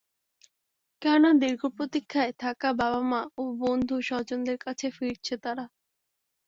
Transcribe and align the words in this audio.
কেননা 1.01 1.31
দীর্ঘ 1.41 1.61
প্রতীক্ষায় 1.77 2.33
থাকা 2.39 2.69
বাবা 2.73 3.01
মা 3.11 3.21
ও 3.37 3.43
বন্ধু 3.61 3.95
স্বজনদের 4.01 4.57
কাছে 4.65 4.87
ফিরছে 4.91 5.35
তারা। 5.43 5.65